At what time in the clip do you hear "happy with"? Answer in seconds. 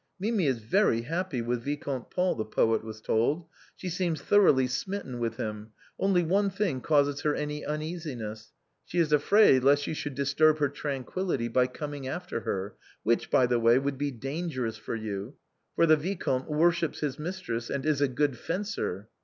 1.03-1.61